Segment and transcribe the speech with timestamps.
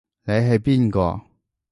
[0.23, 1.21] 你係邊個？